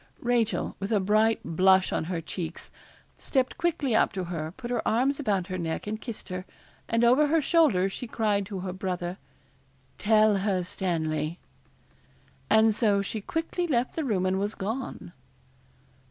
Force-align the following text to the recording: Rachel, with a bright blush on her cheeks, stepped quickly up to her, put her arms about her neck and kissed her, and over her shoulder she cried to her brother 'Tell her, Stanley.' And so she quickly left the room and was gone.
Rachel, 0.23 0.75
with 0.79 0.91
a 0.91 0.99
bright 0.99 1.41
blush 1.45 1.93
on 1.93 2.05
her 2.05 2.21
cheeks, 2.21 2.71
stepped 3.19 3.59
quickly 3.59 3.95
up 3.95 4.11
to 4.13 4.23
her, 4.23 4.51
put 4.57 4.71
her 4.71 4.81
arms 4.87 5.19
about 5.19 5.45
her 5.45 5.59
neck 5.59 5.85
and 5.85 6.01
kissed 6.01 6.29
her, 6.29 6.43
and 6.89 7.03
over 7.03 7.27
her 7.27 7.39
shoulder 7.39 7.87
she 7.87 8.07
cried 8.07 8.47
to 8.47 8.61
her 8.61 8.73
brother 8.73 9.19
'Tell 9.99 10.37
her, 10.37 10.63
Stanley.' 10.63 11.37
And 12.49 12.73
so 12.73 13.03
she 13.03 13.21
quickly 13.21 13.67
left 13.67 13.95
the 13.95 14.03
room 14.03 14.25
and 14.25 14.39
was 14.39 14.55
gone. 14.55 15.13